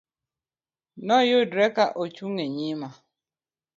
Noyudre 1.07 1.65
ka 1.75 1.85
Ochung' 2.01 2.41
e 2.45 2.47
nyima. 2.57 2.87